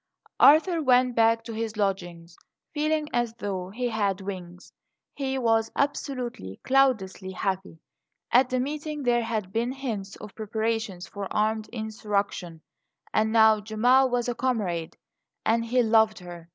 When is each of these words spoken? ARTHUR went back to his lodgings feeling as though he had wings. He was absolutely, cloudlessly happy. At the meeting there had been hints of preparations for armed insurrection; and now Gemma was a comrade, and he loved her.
ARTHUR 0.39 0.81
went 0.81 1.15
back 1.15 1.43
to 1.43 1.53
his 1.53 1.77
lodgings 1.77 2.35
feeling 2.73 3.07
as 3.13 3.35
though 3.35 3.69
he 3.69 3.89
had 3.89 4.19
wings. 4.19 4.73
He 5.13 5.37
was 5.37 5.71
absolutely, 5.75 6.59
cloudlessly 6.63 7.33
happy. 7.33 7.77
At 8.31 8.49
the 8.49 8.59
meeting 8.59 9.03
there 9.03 9.21
had 9.21 9.53
been 9.53 9.71
hints 9.73 10.15
of 10.15 10.33
preparations 10.33 11.05
for 11.05 11.31
armed 11.31 11.69
insurrection; 11.71 12.61
and 13.13 13.31
now 13.31 13.59
Gemma 13.61 14.07
was 14.07 14.27
a 14.27 14.33
comrade, 14.33 14.97
and 15.45 15.63
he 15.65 15.83
loved 15.83 16.17
her. 16.17 16.49